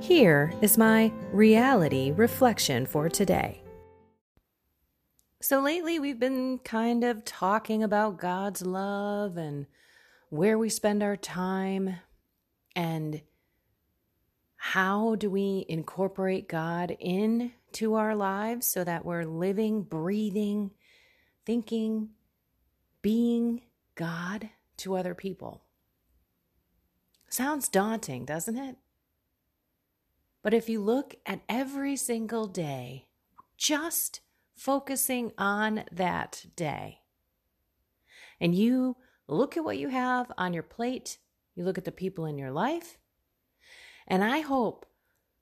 Here 0.00 0.52
is 0.60 0.78
my 0.78 1.10
reality 1.32 2.12
reflection 2.12 2.86
for 2.86 3.08
today. 3.08 3.62
So, 5.40 5.60
lately 5.60 5.98
we've 5.98 6.20
been 6.20 6.58
kind 6.58 7.02
of 7.02 7.24
talking 7.24 7.82
about 7.82 8.18
God's 8.18 8.64
love 8.64 9.36
and 9.36 9.66
where 10.28 10.58
we 10.58 10.68
spend 10.68 11.02
our 11.02 11.16
time 11.16 11.96
and 12.74 13.22
how 14.56 15.14
do 15.14 15.30
we 15.30 15.64
incorporate 15.68 16.48
God 16.48 16.96
into 17.00 17.94
our 17.94 18.14
lives 18.14 18.66
so 18.66 18.84
that 18.84 19.04
we're 19.04 19.24
living, 19.24 19.82
breathing, 19.82 20.72
thinking, 21.44 22.10
being 23.02 23.62
God 23.94 24.50
to 24.78 24.96
other 24.96 25.14
people. 25.14 25.62
Sounds 27.28 27.68
daunting, 27.68 28.24
doesn't 28.24 28.56
it? 28.56 28.76
But 30.46 30.54
if 30.54 30.68
you 30.68 30.80
look 30.80 31.16
at 31.26 31.40
every 31.48 31.96
single 31.96 32.46
day, 32.46 33.08
just 33.56 34.20
focusing 34.54 35.32
on 35.36 35.82
that 35.90 36.46
day, 36.54 37.00
and 38.40 38.54
you 38.54 38.96
look 39.26 39.56
at 39.56 39.64
what 39.64 39.76
you 39.76 39.88
have 39.88 40.30
on 40.38 40.54
your 40.54 40.62
plate, 40.62 41.18
you 41.56 41.64
look 41.64 41.78
at 41.78 41.84
the 41.84 41.90
people 41.90 42.26
in 42.26 42.38
your 42.38 42.52
life, 42.52 42.96
and 44.06 44.22
I 44.22 44.38
hope 44.38 44.86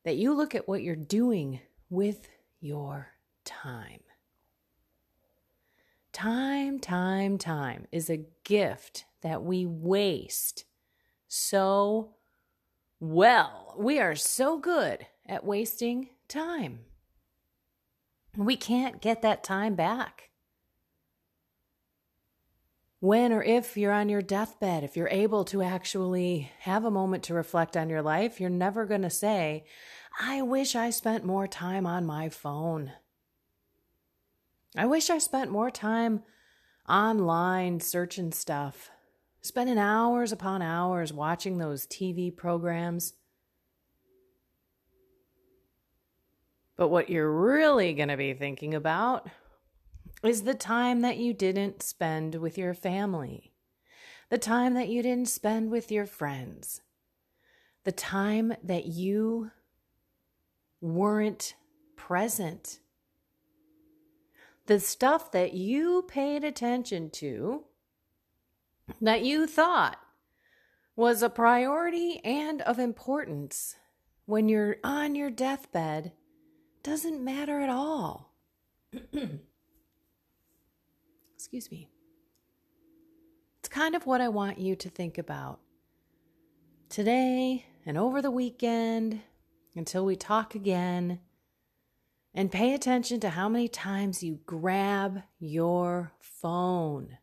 that 0.05 0.17
you 0.17 0.33
look 0.33 0.55
at 0.55 0.67
what 0.67 0.83
you're 0.83 0.97
doing 0.97 1.61
with 1.91 2.27
your 2.63 3.09
time. 3.45 4.01
Time, 6.15 6.79
time, 6.79 7.37
time 7.37 7.87
is 7.93 8.09
a 8.09 8.25
gift 8.43 9.05
that 9.21 9.43
we 9.43 9.67
waste 9.67 10.65
so 11.29 12.15
well, 13.01 13.75
we 13.79 13.99
are 13.99 14.15
so 14.15 14.59
good 14.59 15.07
at 15.27 15.45
wasting 15.45 16.11
time. 16.29 16.81
We 18.37 18.57
can't 18.57 19.01
get 19.01 19.23
that 19.23 19.45
time 19.45 19.75
back. 19.75 20.31
When 23.01 23.33
or 23.33 23.43
if 23.43 23.77
you're 23.77 23.93
on 23.93 24.09
your 24.09 24.23
deathbed, 24.23 24.83
if 24.83 24.97
you're 24.97 25.09
able 25.09 25.45
to 25.47 25.63
actually 25.63 26.51
have 26.61 26.85
a 26.85 26.91
moment 26.91 27.23
to 27.25 27.35
reflect 27.35 27.77
on 27.77 27.91
your 27.91 28.01
life, 28.01 28.41
you're 28.41 28.49
never 28.49 28.87
going 28.87 29.03
to 29.03 29.11
say, 29.11 29.65
I 30.19 30.43
wish 30.43 30.75
I 30.75 30.91
spent 30.91 31.25
more 31.25 31.47
time 31.47 31.87
on 31.87 32.07
my 32.07 32.29
phone. 32.29 32.93
I 34.77 34.87
wish 34.87 35.11
I 35.11 35.19
spent 35.19 35.51
more 35.51 35.71
time 35.71 36.23
online 36.89 37.81
searching 37.81 38.33
stuff 38.33 38.91
spending 39.45 39.77
hours 39.77 40.33
upon 40.33 40.63
hours 40.63 41.13
watching 41.13 41.59
those 41.59 41.87
TV 41.87 42.35
programs. 42.35 43.13
But 46.77 46.89
what 46.89 47.11
you're 47.11 47.31
really 47.31 47.93
going 47.93 48.09
to 48.09 48.17
be 48.17 48.33
thinking 48.33 48.73
about 48.73 49.29
is 50.23 50.45
the 50.45 50.55
time 50.55 51.03
that 51.03 51.19
you 51.19 51.35
didn't 51.35 51.83
spend 51.83 52.37
with 52.37 52.57
your 52.57 52.73
family, 52.73 53.53
the 54.31 54.39
time 54.39 54.73
that 54.75 54.89
you 54.89 55.03
didn't 55.03 55.29
spend 55.29 55.71
with 55.71 55.93
your 55.93 56.07
friends, 56.07 56.81
the 57.85 57.93
time 57.93 58.55
that 58.63 58.87
you 58.87 59.51
weren't 60.81 61.55
present, 61.97 62.79
the 64.65 64.81
stuff 64.81 65.31
that 65.33 65.53
you 65.53 66.03
paid 66.09 66.45
attention 66.45 67.11
to 67.11 67.65
that 69.01 69.25
you 69.25 69.47
thought 69.47 69.99
was 70.97 71.23
a 71.23 71.31
priority 71.31 72.21
and 72.25 72.63
of 72.63 72.79
importance 72.79 73.77
when 74.27 74.49
you're 74.49 74.77
on 74.85 75.15
your 75.15 75.31
deathbed 75.31 76.13
doesn't 76.83 77.23
matter 77.23 77.61
at 77.61 77.71
all. 77.71 78.33
Excuse 81.35 81.71
me. 81.71 81.89
It's 83.61 83.69
kind 83.69 83.95
of 83.95 84.07
what 84.07 84.21
I 84.21 84.29
want 84.29 84.59
you 84.59 84.77
to 84.77 84.89
think 84.89 85.19
about 85.19 85.61
today 86.89 87.67
and 87.87 87.99
over 87.99 88.23
the 88.23 88.31
weekend 88.31 89.21
until 89.75 90.05
we 90.05 90.17
talk 90.17 90.55
again. 90.55 91.21
And 92.37 92.51
pay 92.51 92.75
attention 92.75 93.21
to 93.21 93.31
how 93.31 93.49
many 93.49 93.69
times 93.69 94.23
you 94.23 94.41
grab 94.45 95.23
your 95.39 96.13
phone. 96.19 97.19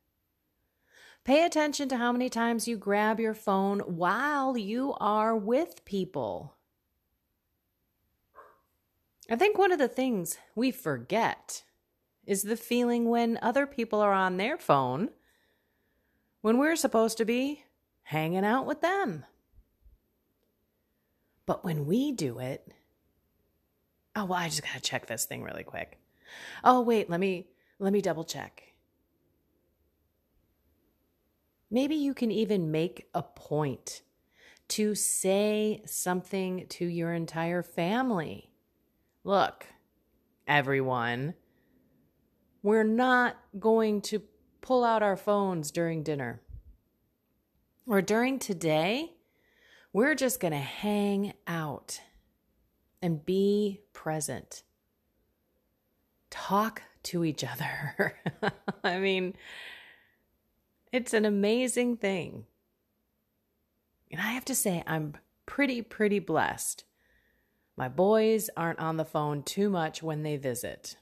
Pay 1.24 1.46
attention 1.46 1.88
to 1.90 1.98
how 1.98 2.12
many 2.12 2.30
times 2.30 2.68
you 2.68 2.78
grab 2.78 3.20
your 3.20 3.36
phone 3.36 3.80
while 3.82 4.58
you 4.58 4.96
are 5.00 5.36
with 5.36 5.86
people. 5.86 6.56
I 9.30 9.36
think 9.36 9.58
one 9.58 9.72
of 9.72 9.78
the 9.78 9.88
things 9.88 10.38
we 10.56 10.72
forget 10.72 11.64
is 12.26 12.44
the 12.44 12.58
feeling 12.58 13.10
when 13.10 13.38
other 13.42 13.68
people 13.68 14.02
are 14.02 14.14
on 14.14 14.38
their 14.38 14.58
phone 14.58 15.10
when 16.42 16.58
we're 16.58 16.76
supposed 16.76 17.18
to 17.18 17.26
be 17.26 17.64
hanging 18.04 18.44
out 18.44 18.66
with 18.66 18.82
them. 18.82 19.26
But 21.46 21.64
when 21.64 21.86
we 21.86 22.12
do 22.12 22.40
it, 22.40 22.74
oh 24.16 24.26
well, 24.26 24.40
I 24.40 24.50
just 24.50 24.64
gotta 24.64 24.80
check 24.80 25.06
this 25.06 25.26
thing 25.26 25.44
really 25.44 25.64
quick. 25.64 26.00
Oh 26.64 26.82
wait, 26.82 27.10
let 27.10 27.20
me 27.20 27.48
let 27.80 27.94
me 27.94 28.02
double 28.02 28.24
check. 28.24 28.71
Maybe 31.74 31.96
you 31.96 32.14
can 32.14 32.32
even 32.32 32.70
make 32.70 33.08
a 33.14 33.24
point 33.24 34.02
to 34.68 34.94
say 34.94 35.82
something 35.86 36.68
to 36.68 36.86
your 36.86 37.14
entire 37.14 37.64
family. 37.64 38.52
Look, 39.24 39.66
everyone, 40.46 41.34
we're 42.62 42.84
not 42.84 43.38
going 43.58 44.02
to 44.02 44.22
pull 44.60 44.84
out 44.84 45.02
our 45.02 45.16
phones 45.16 45.72
during 45.72 46.04
dinner 46.04 46.42
or 47.88 48.02
during 48.02 48.38
today. 48.38 49.14
We're 49.94 50.16
just 50.16 50.42
going 50.42 50.54
to 50.54 50.58
hang 50.58 51.34
out 51.48 52.02
and 53.02 53.26
be 53.26 53.82
present. 53.94 54.64
Talk 56.30 56.82
to 57.04 57.24
each 57.24 57.44
other. 57.44 58.16
I 58.84 59.00
mean, 59.00 59.36
it's 60.92 61.14
an 61.14 61.26
amazing 61.26 61.98
thing. 61.98 62.46
And 64.12 64.20
I 64.20 64.32
have 64.32 64.46
to 64.46 64.56
say, 64.56 64.84
I'm 64.86 65.16
pretty, 65.46 65.82
pretty 65.82 66.20
blessed. 66.20 66.84
My 67.78 67.88
boys 67.88 68.50
aren't 68.58 68.80
on 68.80 68.98
the 68.98 69.06
phone 69.06 69.44
too 69.44 69.70
much 69.70 70.04
when 70.04 70.24
they 70.24 70.38
visit. 70.38 70.98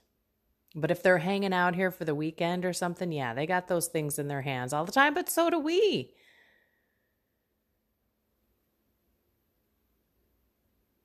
But 0.74 0.92
if 0.92 1.02
they're 1.02 1.18
hanging 1.18 1.52
out 1.52 1.74
here 1.74 1.90
for 1.90 2.04
the 2.04 2.14
weekend 2.14 2.64
or 2.64 2.72
something, 2.72 3.10
yeah, 3.10 3.34
they 3.34 3.46
got 3.46 3.66
those 3.66 3.88
things 3.88 4.18
in 4.18 4.28
their 4.28 4.42
hands 4.42 4.72
all 4.72 4.84
the 4.84 4.92
time, 4.92 5.14
but 5.14 5.28
so 5.28 5.50
do 5.50 5.58
we. 5.58 6.14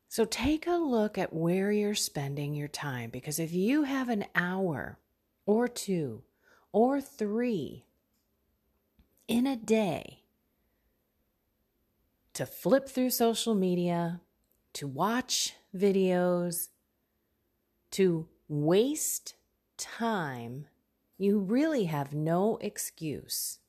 So 0.08 0.24
take 0.24 0.68
a 0.68 0.76
look 0.76 1.18
at 1.18 1.34
where 1.34 1.72
you're 1.72 1.96
spending 1.96 2.54
your 2.54 2.70
time 2.70 3.10
because 3.10 3.38
if 3.40 3.52
you 3.52 3.84
have 3.84 4.08
an 4.08 4.26
hour 4.34 4.98
or 5.46 5.68
two 5.68 6.24
or 6.72 7.02
three 7.02 7.86
in 9.28 9.48
a 9.48 9.56
day 9.56 10.24
to 12.34 12.46
flip 12.46 12.90
through 12.90 13.10
social 13.10 13.56
media, 13.56 14.22
to 14.74 14.88
watch 14.88 15.54
videos, 15.76 16.68
to 17.92 18.28
waste 18.48 19.36
time, 19.78 20.68
you 21.18 21.40
really 21.40 21.86
have 21.86 22.14
no 22.14 22.58
excuse 22.60 23.60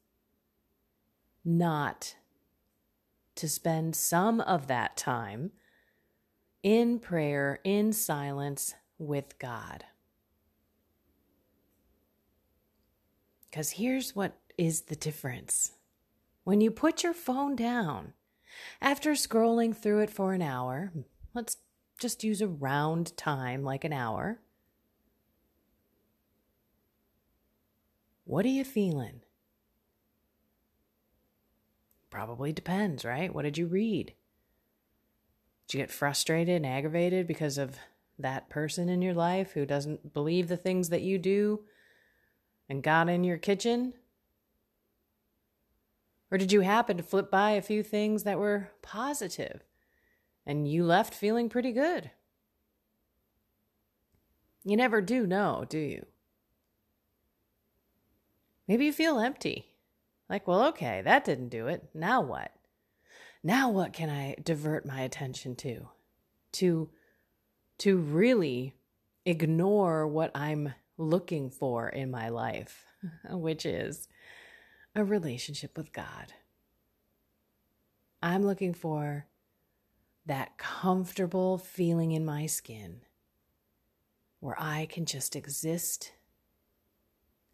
not 1.45 2.17
to 3.37 3.49
spend 3.49 3.95
some 3.95 4.41
of 4.41 4.67
that 4.67 4.97
time 4.97 5.53
in 6.63 6.99
prayer, 6.99 7.61
in 7.63 7.93
silence 7.93 8.75
with 8.99 9.39
God. 9.39 9.85
Because 13.49 13.71
here's 13.71 14.17
what 14.17 14.37
is 14.59 14.83
the 14.83 14.97
difference. 14.97 15.73
When 16.45 16.61
you 16.61 16.71
put 16.71 17.03
your 17.03 17.15
phone 17.15 17.57
down, 17.57 18.13
after 18.81 19.13
scrolling 19.13 19.77
through 19.77 20.01
it 20.01 20.11
for 20.11 20.33
an 20.33 20.43
hour, 20.43 20.93
let's 21.35 21.57
just 21.99 22.25
use 22.25 22.41
a 22.41 22.49
round 22.49 23.17
time 23.17 23.63
like 23.63 23.85
an 23.85 23.93
hour. 23.93 24.41
What 28.25 28.45
are 28.45 28.51
you 28.51 28.65
feeling? 28.65 29.21
Probably 32.11 32.53
depends, 32.53 33.05
right? 33.05 33.35
What 33.35 33.43
did 33.43 33.59
you 33.59 33.67
read? 33.67 34.15
Did 35.67 35.75
you 35.75 35.83
get 35.83 35.91
frustrated 35.91 36.57
and 36.57 36.67
aggravated 36.67 37.27
because 37.27 37.59
of 37.59 37.77
that 38.19 38.49
person 38.49 38.89
in 38.89 39.03
your 39.03 39.15
life 39.15 39.53
who 39.53 39.67
doesn't 39.67 40.15
believe 40.15 40.49
the 40.49 40.57
things 40.57 40.89
that 40.89 41.03
you 41.03 41.19
do 41.19 41.65
and 42.69 42.83
got 42.83 43.09
in 43.09 43.25
your 43.25 43.39
kitchen? 43.39 43.95
Or 46.31 46.39
did 46.39 46.53
you 46.53 46.61
happen 46.63 46.97
to 46.97 47.03
flip 47.03 47.31
by 47.31 47.53
a 47.53 47.63
few 47.63 47.83
things 47.83 48.25
that 48.25 48.39
were 48.39 48.71
positive 48.83 49.63
and 50.45 50.69
you 50.69 50.85
left 50.85 51.15
feeling 51.15 51.49
pretty 51.49 51.73
good? 51.73 52.11
You 54.65 54.77
never 54.77 55.01
do 55.01 55.27
know, 55.27 55.65
do 55.69 55.79
you? 55.79 56.07
Maybe 58.67 58.87
you 58.87 58.93
feel 58.93 59.21
empty. 59.21 59.67
Like, 60.29 60.49
well, 60.49 60.65
okay, 60.67 61.03
that 61.03 61.25
didn't 61.25 61.51
do 61.51 61.69
it. 61.69 61.89
Now 61.95 62.21
what? 62.21 62.53
Now 63.45 63.71
what 63.71 63.93
can 63.93 64.11
I 64.11 64.35
divert 64.43 64.85
my 64.85 65.03
attention 65.03 65.55
to? 65.57 65.89
To 66.55 66.91
to 67.79 67.99
really 67.99 68.75
ignore 69.27 70.07
what 70.07 70.31
I'm 70.35 70.73
looking 70.97 71.51
for 71.51 71.89
in 71.89 72.11
my 72.11 72.31
life, 72.31 72.85
which 73.31 73.67
is 73.67 74.09
a 74.97 75.05
relationship 75.05 75.77
with 75.77 75.93
God. 75.93 76.33
I'm 78.23 78.43
looking 78.43 78.73
for 78.73 79.27
that 80.25 80.57
comfortable 80.57 81.59
feeling 81.59 82.13
in 82.13 82.25
my 82.25 82.47
skin 82.47 83.03
where 84.41 84.57
I 84.59 84.87
can 84.87 85.05
just 85.05 85.37
exist. 85.37 86.13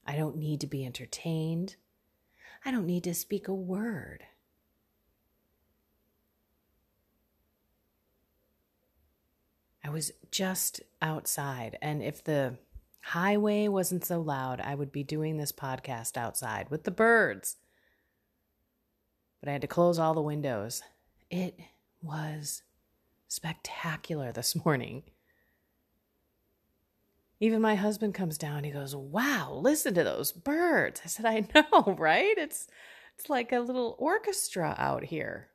I 0.06 0.14
don't 0.14 0.36
need 0.36 0.60
to 0.60 0.68
be 0.68 0.86
entertained. 0.86 1.74
I 2.64 2.70
don't 2.70 2.86
need 2.86 3.04
to 3.04 3.14
speak 3.14 3.48
a 3.48 3.54
word. 3.54 4.22
I 9.84 9.90
was 9.90 10.12
just 10.30 10.80
outside, 11.02 11.76
and 11.82 12.04
if 12.04 12.22
the 12.22 12.56
highway 13.02 13.68
wasn't 13.68 14.04
so 14.04 14.20
loud, 14.20 14.60
I 14.60 14.74
would 14.74 14.92
be 14.92 15.04
doing 15.04 15.36
this 15.36 15.52
podcast 15.52 16.16
outside 16.16 16.70
with 16.70 16.84
the 16.84 16.90
birds. 16.90 17.56
But 19.40 19.48
I 19.48 19.52
had 19.52 19.62
to 19.62 19.66
close 19.68 19.98
all 19.98 20.14
the 20.14 20.22
windows. 20.22 20.82
It 21.30 21.58
was 22.00 22.62
spectacular 23.28 24.32
this 24.32 24.54
morning. 24.64 25.02
Even 27.40 27.60
my 27.60 27.74
husband 27.74 28.14
comes 28.14 28.38
down. 28.38 28.62
He 28.62 28.70
goes, 28.70 28.94
"Wow, 28.94 29.58
listen 29.60 29.94
to 29.94 30.04
those 30.04 30.30
birds." 30.30 31.02
I 31.04 31.08
said, 31.08 31.26
"I 31.26 31.48
know, 31.52 31.94
right? 31.98 32.38
It's 32.38 32.68
it's 33.18 33.28
like 33.28 33.50
a 33.50 33.58
little 33.58 33.96
orchestra 33.98 34.76
out 34.78 35.04
here." 35.04 35.48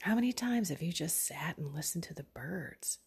How 0.00 0.14
many 0.14 0.32
times 0.32 0.68
have 0.68 0.80
you 0.80 0.92
just 0.92 1.26
sat 1.26 1.58
and 1.58 1.74
listened 1.74 2.04
to 2.04 2.14
the 2.14 2.22
birds? 2.22 2.98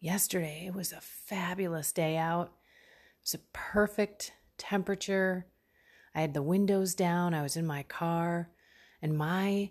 Yesterday, 0.00 0.64
it 0.66 0.74
was 0.74 0.92
a 0.92 1.00
fabulous 1.00 1.92
day 1.92 2.16
out. 2.16 2.46
It 2.46 3.22
was 3.22 3.34
a 3.34 3.38
perfect 3.52 4.32
temperature. 4.58 5.46
I 6.14 6.22
had 6.22 6.34
the 6.34 6.42
windows 6.42 6.94
down, 6.94 7.34
I 7.34 7.42
was 7.42 7.56
in 7.56 7.66
my 7.66 7.84
car, 7.84 8.50
and 9.00 9.16
my 9.16 9.70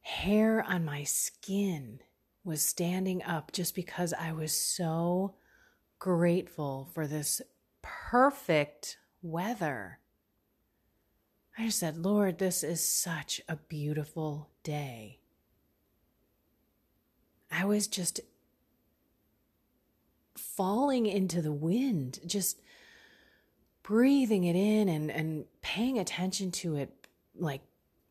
hair 0.00 0.62
on 0.62 0.84
my 0.84 1.04
skin 1.04 2.00
was 2.44 2.62
standing 2.62 3.22
up 3.24 3.52
just 3.52 3.74
because 3.74 4.14
I 4.14 4.32
was 4.32 4.52
so 4.52 5.34
grateful 5.98 6.88
for 6.94 7.06
this 7.06 7.42
perfect 7.82 8.98
weather. 9.20 9.98
I 11.58 11.66
just 11.66 11.78
said, 11.78 11.96
Lord, 11.96 12.38
this 12.38 12.62
is 12.62 12.86
such 12.86 13.40
a 13.48 13.56
beautiful 13.56 14.50
day. 14.62 15.20
I 17.50 17.64
was 17.64 17.86
just 17.86 18.20
falling 20.36 21.06
into 21.06 21.40
the 21.40 21.52
wind, 21.52 22.20
just 22.26 22.60
breathing 23.82 24.44
it 24.44 24.56
in 24.56 24.88
and, 24.88 25.10
and 25.10 25.44
paying 25.62 25.98
attention 25.98 26.50
to 26.50 26.76
it, 26.76 26.92
like 27.38 27.62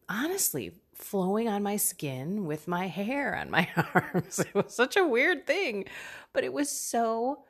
honestly, 0.09 0.71
flowing 0.95 1.47
on 1.47 1.61
my 1.61 1.75
skin 1.75 2.45
with 2.45 2.67
my 2.67 2.87
hair 2.87 3.35
on 3.35 3.51
my 3.51 3.67
arms. 3.93 4.39
It 4.39 4.55
was 4.55 4.73
such 4.73 4.97
a 4.97 5.07
weird 5.07 5.45
thing, 5.45 5.85
but 6.33 6.43
it 6.43 6.53
was 6.53 6.69
so 6.69 7.43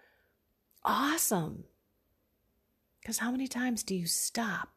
awesome. 0.84 1.64
Because 3.00 3.20
how 3.20 3.32
many 3.32 3.48
times 3.48 3.84
do 3.84 3.96
you 3.96 4.08
stop 4.08 4.75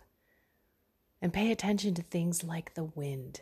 and 1.21 1.33
pay 1.33 1.51
attention 1.51 1.95
to 1.95 2.03
things 2.03 2.45
like 2.45 2.75
the 2.75 2.85
wind? 2.85 3.41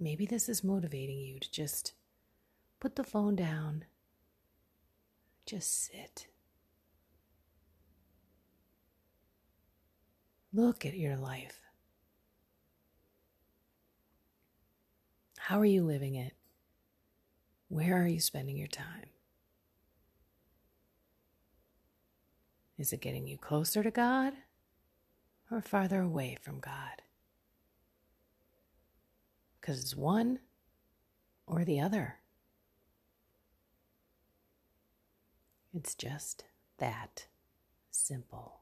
Maybe 0.00 0.26
this 0.26 0.48
is 0.48 0.62
motivating 0.62 1.18
you 1.18 1.40
to 1.40 1.50
just 1.50 1.92
put 2.78 2.94
the 2.94 3.02
phone 3.02 3.34
down, 3.34 3.84
just 5.44 5.86
sit. 5.86 6.28
Look 10.52 10.86
at 10.86 10.96
your 10.96 11.16
life. 11.16 11.60
How 15.38 15.58
are 15.58 15.64
you 15.64 15.82
living 15.82 16.14
it? 16.14 16.34
Where 17.68 18.00
are 18.00 18.06
you 18.06 18.20
spending 18.20 18.56
your 18.56 18.68
time? 18.68 19.10
Is 22.78 22.92
it 22.92 23.00
getting 23.00 23.26
you 23.26 23.36
closer 23.36 23.82
to 23.82 23.90
God 23.90 24.34
or 25.50 25.60
farther 25.60 26.00
away 26.00 26.36
from 26.40 26.60
God? 26.60 27.02
because 29.68 29.82
it's 29.82 29.94
one 29.94 30.38
or 31.46 31.62
the 31.62 31.78
other. 31.78 32.16
It's 35.74 35.94
just 35.94 36.44
that 36.78 37.26
simple. 37.90 38.60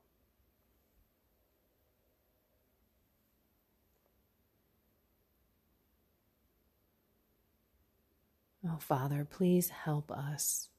Oh, 8.69 8.79
Father, 8.81 9.25
please 9.31 9.69
help 9.69 10.11
us. 10.11 10.71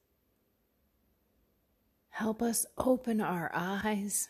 Help 2.17 2.41
us 2.41 2.65
open 2.79 3.21
our 3.21 3.51
eyes, 3.53 4.29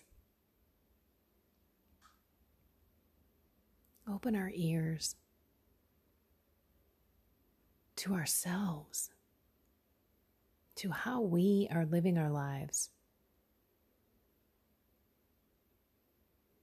open 4.12 4.36
our 4.36 4.51
ears 4.53 5.15
to 7.96 8.13
ourselves, 8.13 9.12
to 10.75 10.91
how 10.91 11.22
we 11.22 11.70
are 11.72 11.86
living 11.86 12.17
our 12.17 12.29
lives, 12.29 12.89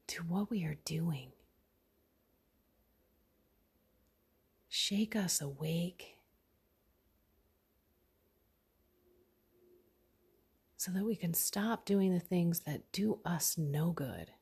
to 0.06 0.22
what 0.24 0.50
we 0.50 0.62
are 0.64 0.76
doing. 0.84 1.32
Shake 4.68 5.16
us 5.16 5.40
awake 5.40 6.13
so 10.84 10.92
that 10.92 11.06
we 11.06 11.16
can 11.16 11.32
stop 11.32 11.86
doing 11.86 12.12
the 12.12 12.20
things 12.20 12.60
that 12.60 12.92
do 12.92 13.18
us 13.24 13.56
no 13.56 13.90
good. 13.90 14.32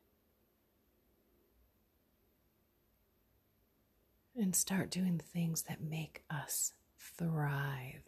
and 4.35 4.55
start 4.55 4.89
doing 4.89 5.17
the 5.17 5.23
things 5.23 5.61
that 5.69 5.79
make 5.79 6.23
us 6.27 6.73
thrive. 6.97 8.01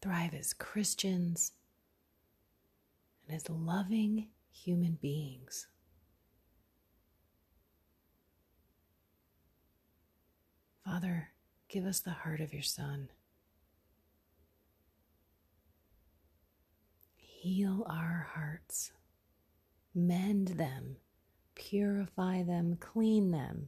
thrive 0.00 0.34
as 0.34 0.52
Christians 0.52 1.52
and 3.24 3.36
as 3.36 3.48
loving 3.48 4.26
human 4.50 4.98
beings. 5.00 5.68
Father, 10.84 11.28
give 11.68 11.86
us 11.86 12.00
the 12.00 12.10
heart 12.10 12.40
of 12.40 12.52
your 12.52 12.64
Son. 12.64 13.08
Heal 17.42 17.84
our 17.90 18.28
hearts, 18.34 18.92
mend 19.92 20.46
them, 20.58 20.98
purify 21.56 22.44
them, 22.44 22.76
clean 22.78 23.32
them, 23.32 23.66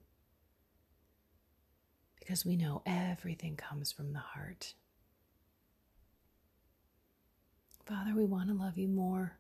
because 2.21 2.47
we 2.47 2.55
know 2.55 2.83
everything 2.87 3.57
comes 3.57 3.91
from 3.91 4.13
the 4.13 4.21
heart. 4.21 4.75
Father, 7.85 8.13
we 8.15 8.25
want 8.25 8.47
to 8.49 8.55
love 8.55 8.79
you 8.79 8.87
more. 8.87 9.39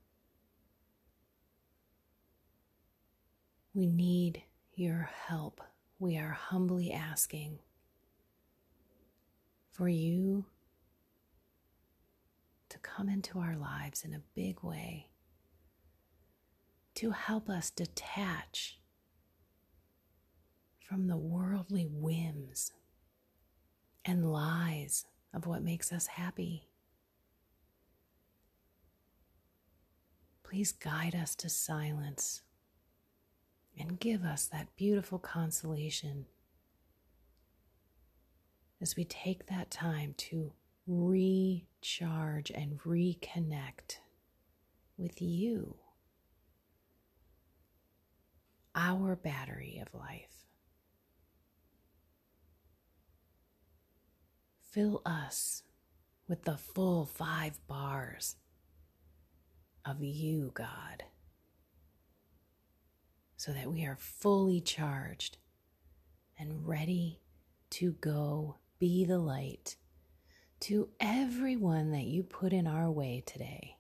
We 3.73 3.87
need 3.87 4.43
your 4.75 5.11
help. 5.29 5.61
We 6.01 6.19
are 6.19 6.33
humbly 6.33 6.91
asking 6.91 7.61
for 9.71 9.89
you 9.89 10.47
to 12.75 12.81
come 12.81 13.09
into 13.09 13.39
our 13.39 13.57
lives 13.57 14.05
in 14.05 14.13
a 14.13 14.23
big 14.35 14.65
way, 14.65 15.07
to 16.97 17.13
help 17.13 17.49
us 17.49 17.71
detach 17.71 18.81
from 20.81 21.07
the 21.07 21.17
worldly 21.17 21.87
whims 21.89 22.73
and 24.05 24.33
lies 24.33 25.07
of 25.33 25.47
what 25.47 25.63
makes 25.63 25.93
us 25.93 26.09
happy. 26.09 26.69
Please 30.43 30.73
guide 30.73 31.15
us 31.15 31.37
to 31.37 31.49
silence 31.49 32.43
and 33.79 34.01
give 34.01 34.25
us 34.25 34.47
that 34.47 34.75
beautiful 34.75 35.21
consolation 35.21 36.27
as 38.81 38.97
we 38.97 39.05
take 39.05 39.47
that 39.47 39.71
time 39.71 40.13
to 40.17 40.53
recharge 41.85 42.51
and 42.51 42.79
reconnect 42.81 43.99
with 44.97 45.21
you, 45.21 45.77
our 48.75 49.15
battery 49.15 49.83
of 49.85 49.93
life. 49.93 50.47
Fill 54.71 55.03
us 55.05 55.63
with 56.27 56.45
the 56.45 56.57
full 56.57 57.05
five 57.05 57.61
bars 57.67 58.37
of 59.85 60.03
you, 60.03 60.53
God, 60.55 61.05
so 63.37 63.53
that 63.53 63.71
we 63.71 63.85
are 63.85 63.99
fully 64.01 64.63
charged 64.63 65.37
and 66.39 66.67
ready 66.67 67.21
to 67.71 67.93
go 67.93 68.57
be 68.79 69.05
the 69.05 69.19
light 69.19 69.77
to 70.65 70.89
everyone 70.99 71.91
that 71.91 72.05
you 72.05 72.23
put 72.23 72.51
in 72.51 72.67
our 72.67 72.91
way 72.91 73.23
today. 73.27 73.77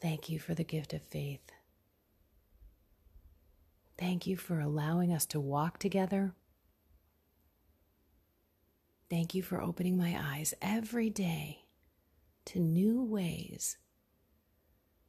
Thank 0.00 0.28
you 0.28 0.38
for 0.38 0.54
the 0.54 0.62
gift 0.62 0.92
of 0.92 1.02
faith. 1.02 1.50
Thank 3.98 4.28
you 4.28 4.36
for 4.36 4.60
allowing 4.60 5.12
us 5.12 5.26
to 5.26 5.40
walk 5.40 5.80
together. 5.80 6.34
Thank 9.10 9.34
you 9.34 9.42
for 9.42 9.60
opening 9.60 9.98
my 9.98 10.16
eyes 10.16 10.54
every 10.62 11.10
day 11.10 11.64
to 12.44 12.60
new 12.60 13.02
ways 13.02 13.76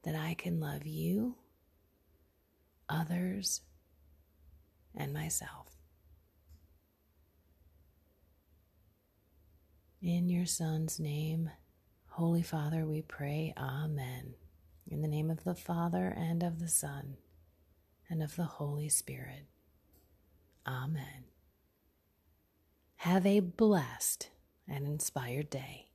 that 0.02 0.16
I 0.16 0.34
can 0.34 0.60
love 0.60 0.88
you, 0.88 1.36
others, 2.90 3.62
and 4.96 5.14
myself. 5.14 5.79
In 10.02 10.30
your 10.30 10.46
Son's 10.46 10.98
name, 10.98 11.50
Holy 12.12 12.42
Father, 12.42 12.86
we 12.86 13.02
pray, 13.02 13.54
Amen. 13.58 14.36
In 14.88 15.02
the 15.02 15.10
name 15.10 15.30
of 15.30 15.44
the 15.44 15.56
Father, 15.56 16.08
and 16.16 16.42
of 16.42 16.60
the 16.60 16.70
Son, 16.70 17.18
and 18.10 18.24
of 18.24 18.38
the 18.38 18.46
Holy 18.46 18.88
Spirit. 18.88 19.48
Amen. 20.66 21.26
Have 22.96 23.26
a 23.26 23.42
blessed 23.42 24.30
and 24.70 24.88
inspired 24.88 25.50
day. 25.50 25.89